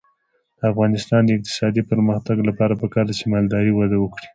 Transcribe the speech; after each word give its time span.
د 0.57 0.59
افغانستان 0.71 1.21
د 1.25 1.29
اقتصادي 1.37 1.81
پرمختګ 1.91 2.37
لپاره 2.49 2.73
پکار 2.81 3.03
ده 3.07 3.13
چې 3.19 3.25
مالداري 3.33 3.71
وده 3.75 3.97
وکړي. 3.99 4.27